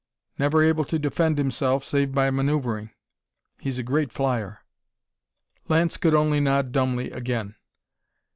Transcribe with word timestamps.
Never 0.39 0.63
able 0.63 0.83
to 0.85 0.97
defend 0.97 1.37
himself, 1.37 1.83
save 1.83 2.11
by 2.11 2.31
maneuvering. 2.31 2.89
He's 3.59 3.77
a 3.77 3.83
great 3.83 4.11
flyer!" 4.11 4.61
Lance 5.67 5.95
could 5.95 6.15
only 6.15 6.39
nod 6.39 6.71
dumbly 6.71 7.11
again. 7.11 7.53